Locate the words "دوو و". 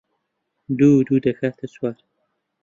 0.77-1.05